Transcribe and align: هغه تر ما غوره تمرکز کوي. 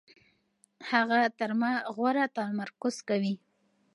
هغه 0.91 1.19
تر 1.39 1.51
ما 1.61 1.73
غوره 1.95 2.25
تمرکز 2.35 2.95
کوي. 3.09 3.35